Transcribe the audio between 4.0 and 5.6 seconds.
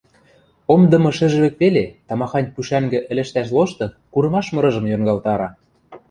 курымаш мырыжым йонгалтара